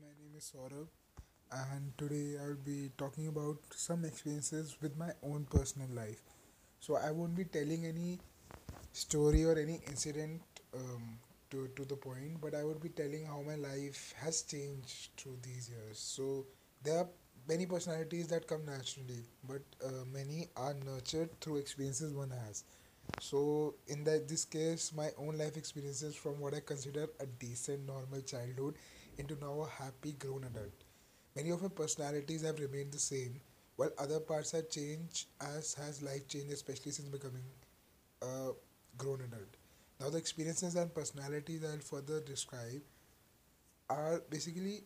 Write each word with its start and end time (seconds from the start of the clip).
My 0.00 0.08
name 0.20 0.34
is 0.36 0.52
Saurabh, 0.54 0.88
and 1.52 1.92
today 1.98 2.36
I 2.42 2.48
will 2.48 2.62
be 2.64 2.90
talking 2.98 3.28
about 3.28 3.58
some 3.74 4.04
experiences 4.04 4.76
with 4.82 4.96
my 4.96 5.10
own 5.22 5.46
personal 5.50 5.88
life. 5.94 6.22
So, 6.80 6.96
I 6.96 7.10
won't 7.12 7.34
be 7.36 7.44
telling 7.44 7.86
any 7.86 8.18
story 8.92 9.44
or 9.44 9.58
any 9.58 9.80
incident 9.88 10.42
um, 10.74 11.18
to, 11.50 11.68
to 11.76 11.84
the 11.84 11.96
point, 11.96 12.40
but 12.40 12.54
I 12.54 12.64
would 12.64 12.80
be 12.82 12.90
telling 12.90 13.26
how 13.26 13.42
my 13.42 13.56
life 13.56 14.14
has 14.22 14.42
changed 14.42 15.10
through 15.16 15.38
these 15.42 15.70
years. 15.70 15.98
So, 15.98 16.46
there 16.82 16.98
are 16.98 17.08
many 17.48 17.66
personalities 17.66 18.28
that 18.28 18.46
come 18.46 18.64
naturally, 18.66 19.24
but 19.48 19.62
uh, 19.84 20.04
many 20.12 20.48
are 20.56 20.74
nurtured 20.86 21.40
through 21.40 21.58
experiences 21.58 22.12
one 22.14 22.30
has. 22.46 22.64
So, 23.20 23.74
in 23.88 24.04
that 24.04 24.28
this 24.28 24.44
case, 24.44 24.92
my 24.94 25.10
own 25.18 25.38
life 25.38 25.56
experiences 25.56 26.14
from 26.16 26.40
what 26.40 26.54
I 26.54 26.60
consider 26.60 27.08
a 27.20 27.26
decent, 27.26 27.86
normal 27.86 28.20
childhood 28.22 28.74
into 29.18 29.36
now 29.40 29.62
a 29.62 29.68
happy 29.82 30.12
grown 30.12 30.44
adult. 30.44 30.84
Many 31.36 31.50
of 31.50 31.62
my 31.62 31.68
personalities 31.68 32.42
have 32.42 32.58
remained 32.60 32.92
the 32.92 32.98
same, 32.98 33.40
while 33.76 33.90
other 33.98 34.20
parts 34.20 34.52
have 34.52 34.70
changed 34.70 35.26
as 35.40 35.74
has 35.74 36.02
life 36.02 36.28
changed, 36.28 36.52
especially 36.52 36.92
since 36.92 37.08
becoming 37.08 37.44
a 38.22 38.52
grown 38.96 39.20
adult. 39.22 39.56
Now, 40.00 40.10
the 40.10 40.18
experiences 40.18 40.74
and 40.76 40.94
personalities 40.94 41.64
I'll 41.64 41.78
further 41.78 42.20
describe 42.20 42.82
are 43.90 44.22
basically 44.30 44.84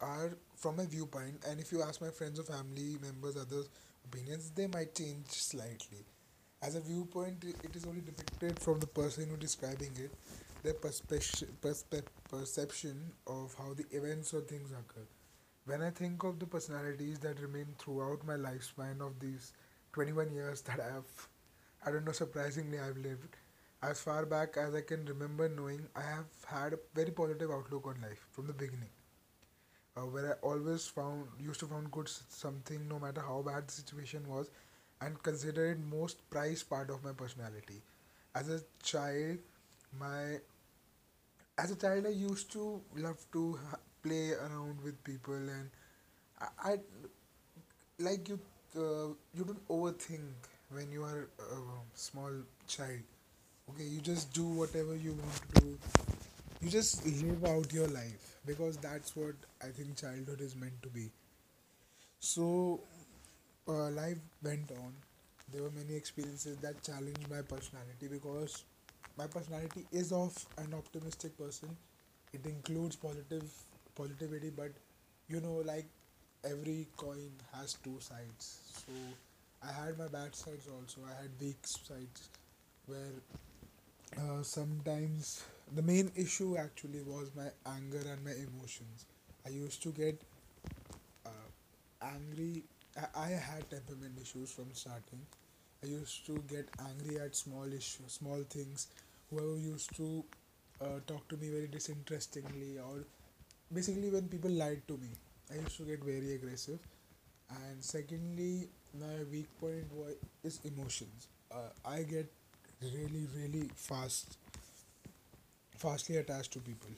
are 0.00 0.38
from 0.56 0.76
my 0.76 0.86
viewpoint, 0.86 1.44
and 1.48 1.60
if 1.60 1.70
you 1.72 1.82
ask 1.82 2.00
my 2.00 2.10
friends 2.10 2.40
or 2.40 2.44
family 2.44 2.96
members, 3.02 3.36
others' 3.36 3.68
opinions, 4.04 4.50
they 4.50 4.66
might 4.66 4.94
change 4.94 5.28
slightly. 5.28 6.04
As 6.66 6.74
a 6.74 6.80
viewpoint, 6.80 7.44
it 7.44 7.76
is 7.76 7.84
only 7.86 8.00
depicted 8.00 8.58
from 8.60 8.80
the 8.80 8.86
person 8.88 9.30
who 9.30 9.36
describing 9.36 9.92
it, 9.96 10.10
their 10.64 10.74
perspe- 10.74 11.46
perspe- 11.62 12.06
perception 12.28 13.12
of 13.26 13.54
how 13.56 13.72
the 13.72 13.86
events 13.96 14.34
or 14.34 14.40
things 14.40 14.72
occur. 14.72 15.06
When 15.66 15.82
I 15.82 15.90
think 15.90 16.24
of 16.24 16.40
the 16.40 16.46
personalities 16.46 17.20
that 17.20 17.40
remain 17.40 17.66
throughout 17.78 18.26
my 18.26 18.34
lifespan 18.34 19.00
of 19.00 19.20
these 19.20 19.52
21 19.92 20.32
years 20.32 20.62
that 20.62 20.80
I 20.80 20.92
have, 20.94 21.28
I 21.86 21.92
don't 21.92 22.04
know, 22.04 22.12
surprisingly, 22.12 22.80
I've 22.80 22.98
lived, 22.98 23.36
as 23.82 24.00
far 24.00 24.26
back 24.26 24.56
as 24.56 24.74
I 24.74 24.80
can 24.82 25.04
remember 25.06 25.48
knowing, 25.48 25.86
I 25.94 26.02
have 26.02 26.26
had 26.46 26.72
a 26.72 26.80
very 26.94 27.12
positive 27.12 27.50
outlook 27.52 27.86
on 27.86 28.02
life 28.02 28.26
from 28.32 28.48
the 28.48 28.52
beginning. 28.52 28.90
Uh, 29.96 30.02
where 30.02 30.32
I 30.34 30.46
always 30.46 30.86
found, 30.86 31.28
used 31.40 31.60
to 31.60 31.66
found 31.66 31.90
good 31.90 32.08
something 32.08 32.86
no 32.86 32.98
matter 32.98 33.20
how 33.22 33.42
bad 33.42 33.66
the 33.66 33.72
situation 33.72 34.28
was, 34.28 34.50
and 35.00 35.22
consider 35.22 35.66
it 35.72 35.78
most 35.90 36.28
prized 36.30 36.68
part 36.68 36.90
of 36.90 37.04
my 37.04 37.12
personality. 37.12 37.82
As 38.34 38.48
a 38.50 38.60
child, 38.82 39.38
my 39.98 40.38
as 41.58 41.70
a 41.70 41.76
child, 41.76 42.06
I 42.06 42.10
used 42.10 42.50
to 42.52 42.80
love 42.96 43.18
to 43.32 43.58
play 44.02 44.32
around 44.32 44.82
with 44.82 45.02
people, 45.04 45.34
and 45.34 45.70
I, 46.40 46.46
I 46.72 46.78
like 47.98 48.28
you. 48.28 48.38
Uh, 48.76 49.08
you 49.34 49.44
don't 49.44 49.68
overthink 49.68 50.48
when 50.70 50.90
you 50.92 51.02
are 51.04 51.28
a 51.40 51.58
small 51.94 52.32
child. 52.68 53.00
Okay, 53.70 53.84
you 53.84 54.00
just 54.00 54.32
do 54.32 54.44
whatever 54.44 54.96
you 54.96 55.12
want 55.12 55.40
to 55.54 55.60
do. 55.62 55.78
You 56.62 56.70
just 56.70 57.06
live 57.06 57.44
out 57.44 57.72
your 57.72 57.88
life 57.88 58.36
because 58.46 58.76
that's 58.78 59.16
what 59.16 59.34
I 59.62 59.68
think 59.68 59.96
childhood 59.96 60.40
is 60.40 60.56
meant 60.56 60.82
to 60.82 60.88
be. 60.88 61.10
So, 62.20 62.80
uh, 63.68 63.90
life 63.90 64.18
went 64.42 64.70
on. 64.72 64.92
There 65.52 65.62
were 65.62 65.70
many 65.70 65.94
experiences 65.94 66.56
that 66.58 66.82
challenged 66.82 67.28
my 67.30 67.42
personality 67.42 68.08
because 68.10 68.64
my 69.16 69.26
personality 69.26 69.86
is 69.92 70.12
of 70.12 70.34
an 70.58 70.74
optimistic 70.74 71.36
person. 71.38 71.76
It 72.32 72.44
includes 72.46 72.96
positive 72.96 73.44
positivity, 73.94 74.50
but 74.50 74.72
you 75.28 75.40
know, 75.40 75.62
like 75.64 75.86
every 76.44 76.86
coin 76.96 77.30
has 77.54 77.74
two 77.84 77.98
sides. 78.00 78.60
So 78.86 78.92
I 79.62 79.72
had 79.72 79.98
my 79.98 80.08
bad 80.08 80.34
sides 80.34 80.68
also. 80.68 81.00
I 81.06 81.22
had 81.22 81.30
weak 81.40 81.66
sides 81.66 82.28
where 82.86 83.14
uh, 84.18 84.42
sometimes 84.42 85.44
the 85.74 85.82
main 85.82 86.10
issue 86.16 86.56
actually 86.56 87.02
was 87.02 87.30
my 87.36 87.48
anger 87.66 88.02
and 88.12 88.24
my 88.24 88.32
emotions. 88.32 89.06
I 89.46 89.50
used 89.50 89.82
to 89.82 89.90
get 89.90 90.20
uh, 91.24 91.48
angry. 92.02 92.62
I, 93.14 93.28
had 93.28 93.68
temperament 93.70 94.18
issues 94.20 94.50
from 94.52 94.66
starting. 94.72 95.20
I 95.82 95.86
used 95.86 96.26
to 96.26 96.42
get 96.48 96.68
angry 96.80 97.20
at 97.20 97.36
small 97.36 97.66
issues, 97.66 98.12
small 98.20 98.42
things. 98.48 98.88
Whoever 99.30 99.56
used 99.58 99.94
to 99.96 100.24
uh, 100.80 101.00
talk 101.06 101.28
to 101.28 101.36
me 101.36 101.50
very 101.50 101.68
disinterestingly, 101.68 102.78
or 102.78 103.04
basically 103.72 104.10
when 104.10 104.28
people 104.28 104.50
lied 104.50 104.82
to 104.88 104.94
me, 104.98 105.08
I 105.52 105.56
used 105.60 105.76
to 105.78 105.82
get 105.84 106.02
very 106.04 106.34
aggressive. 106.34 106.78
And 107.50 107.82
secondly, 107.84 108.68
my 108.98 109.24
weak 109.30 109.48
point 109.60 109.86
wa- 109.92 110.18
is 110.42 110.60
emotions. 110.64 111.28
Uh, 111.52 111.70
I 111.84 112.02
get 112.02 112.30
really, 112.82 113.26
really 113.36 113.70
fast, 113.74 114.38
fastly 115.76 116.16
attached 116.16 116.52
to 116.52 116.58
people. 116.60 116.90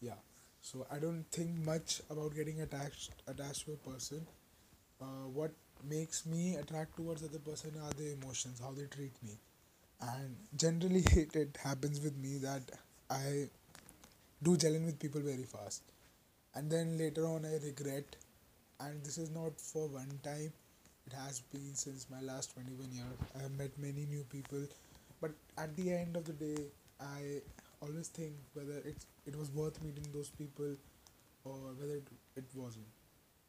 Yeah. 0.00 0.20
So 0.60 0.86
I 0.90 0.98
don't 0.98 1.24
think 1.30 1.50
much 1.64 2.00
about 2.10 2.34
getting 2.34 2.60
attached 2.62 3.12
attached 3.28 3.66
to 3.66 3.72
a 3.72 3.76
person 3.90 4.26
uh, 5.04 5.26
what 5.38 5.52
makes 5.88 6.24
me 6.26 6.56
attract 6.56 6.96
towards 6.96 7.22
other 7.24 7.38
person 7.50 7.72
are 7.86 7.92
the 8.00 8.12
emotions 8.12 8.60
how 8.60 8.72
they 8.72 8.86
treat 8.96 9.12
me. 9.22 9.34
And 10.00 10.36
generally 10.56 11.04
it, 11.24 11.36
it 11.36 11.58
happens 11.62 12.00
with 12.00 12.16
me 12.18 12.38
that 12.38 12.62
i 13.10 13.48
do 14.46 14.56
gel 14.56 14.74
in 14.74 14.86
with 14.86 14.98
people 15.00 15.20
very 15.20 15.44
fast. 15.44 15.82
And 16.54 16.70
then 16.70 16.98
later 16.98 17.26
on 17.26 17.44
i 17.44 17.54
regret 17.64 18.16
and 18.80 19.02
this 19.04 19.18
is 19.18 19.30
not 19.30 19.60
for 19.60 19.88
one 19.88 20.18
time. 20.24 20.52
It 21.06 21.12
has 21.14 21.40
been 21.40 21.74
since 21.74 22.06
my 22.10 22.20
last 22.20 22.54
21 22.54 22.92
years 22.92 23.18
i 23.38 23.42
have 23.42 23.52
met 23.62 23.78
many 23.86 24.06
new 24.12 24.24
people 24.34 24.64
but 25.20 25.32
at 25.64 25.76
the 25.76 25.92
end 25.92 26.16
of 26.20 26.24
the 26.30 26.34
day 26.42 26.56
i 27.00 27.40
always 27.82 28.08
think 28.08 28.34
whether 28.54 28.78
it's 28.92 29.06
it 29.26 29.36
was 29.42 29.50
worth 29.60 29.82
meeting 29.84 30.06
those 30.14 30.30
people 30.30 30.74
or 31.44 31.56
whether 31.80 31.96
it, 31.96 32.08
it 32.36 32.44
wasn't 32.54 32.86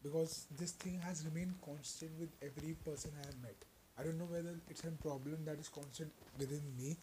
because 0.06 0.48
this 0.60 0.72
thing 0.74 1.00
has 1.06 1.26
remained 1.26 1.56
constant 1.66 2.12
with 2.20 2.30
every 2.50 2.76
person 2.86 3.12
I 3.22 3.26
have 3.28 3.42
met. 3.44 3.56
I 4.00 4.04
don't 4.04 4.20
know 4.20 4.30
whether 4.36 4.56
it's 4.70 4.84
a 4.86 4.92
problem 4.92 5.46
that 5.46 5.60
is 5.60 5.70
constant 5.70 6.12
within 6.40 6.62
me 6.78 6.98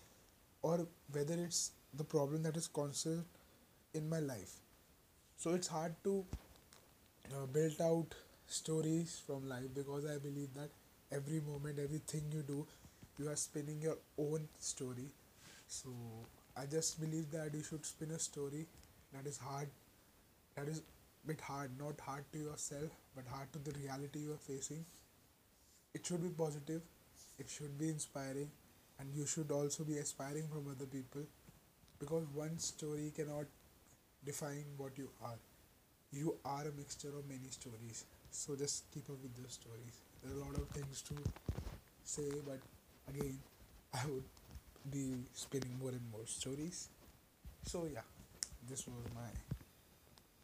or 0.62 0.86
whether 1.12 1.34
it's 1.34 1.72
the 1.94 2.04
problem 2.04 2.42
that 2.44 2.56
is 2.56 2.68
constant 2.68 3.24
in 3.94 4.08
my 4.08 4.20
life. 4.20 4.54
So 5.38 5.50
it's 5.54 5.68
hard 5.68 5.94
to 6.04 6.24
uh, 7.34 7.46
build 7.46 7.80
out 7.80 8.14
stories 8.46 9.20
from 9.26 9.48
life 9.48 9.70
because 9.74 10.04
I 10.06 10.18
believe 10.18 10.54
that 10.54 10.70
every 11.10 11.40
moment, 11.40 11.78
everything 11.78 12.22
you 12.32 12.42
do, 12.42 12.66
you 13.18 13.28
are 13.28 13.36
spinning 13.36 13.80
your 13.82 13.98
own 14.18 14.48
story. 14.58 15.08
So 15.68 15.90
I 16.56 16.66
just 16.66 17.00
believe 17.00 17.30
that 17.32 17.54
you 17.54 17.62
should 17.62 17.84
spin 17.86 18.10
a 18.12 18.18
story 18.18 18.66
that 19.14 19.26
is 19.26 19.38
hard 19.38 19.68
that 20.56 20.68
is 20.68 20.82
bit 21.26 21.40
hard 21.40 21.70
not 21.78 22.00
hard 22.00 22.24
to 22.32 22.38
yourself 22.38 22.90
but 23.16 23.24
hard 23.32 23.52
to 23.52 23.58
the 23.58 23.78
reality 23.78 24.20
you 24.20 24.32
are 24.32 24.44
facing. 24.46 24.84
It 25.94 26.06
should 26.06 26.22
be 26.22 26.28
positive 26.30 26.82
it 27.38 27.48
should 27.48 27.78
be 27.78 27.88
inspiring 27.88 28.50
and 28.98 29.14
you 29.14 29.26
should 29.26 29.50
also 29.50 29.84
be 29.84 29.98
aspiring 29.98 30.46
from 30.48 30.66
other 30.70 30.86
people 30.86 31.22
because 31.98 32.24
one 32.34 32.58
story 32.58 33.12
cannot 33.16 33.46
define 34.24 34.64
what 34.76 34.98
you 34.98 35.08
are. 35.24 35.38
You 36.12 36.36
are 36.44 36.62
a 36.62 36.72
mixture 36.72 37.08
of 37.08 37.28
many 37.28 37.50
stories 37.50 38.04
so 38.30 38.56
just 38.56 38.90
keep 38.92 39.08
up 39.10 39.22
with 39.22 39.36
those 39.36 39.52
stories. 39.52 40.00
There 40.22 40.32
are 40.32 40.36
a 40.36 40.44
lot 40.46 40.56
of 40.56 40.68
things 40.68 41.02
to 41.02 41.14
say 42.04 42.30
but 42.46 42.60
again 43.08 43.38
i 43.94 44.04
would 44.06 44.24
be 44.90 45.24
spinning 45.32 45.78
more 45.80 45.90
and 45.90 46.10
more 46.10 46.26
stories. 46.26 46.88
So 47.64 47.86
yeah 47.92 48.08
this 48.68 48.86
was 48.86 49.04
my 49.14 49.61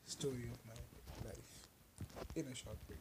story 0.08 0.50
of 0.50 0.58
my 0.66 1.28
life. 1.28 1.52
In 2.34 2.46
a 2.46 2.54
short 2.54 2.78
bit 2.88 2.98